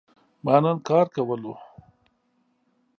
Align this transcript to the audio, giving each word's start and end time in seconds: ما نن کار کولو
ما 0.43 0.55
نن 0.63 0.77
کار 0.87 1.05
کولو 1.13 1.53